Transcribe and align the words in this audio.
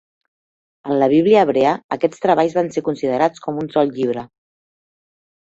En 0.87 0.95
la 1.03 1.09
bíblia 1.11 1.43
hebrea, 1.47 1.73
aquests 1.97 2.23
treballs 2.23 2.57
van 2.61 2.73
ser 2.77 2.83
considerats 2.89 3.45
com 3.45 3.61
un 3.67 3.71
sol 3.77 3.95
llibre. 4.01 4.27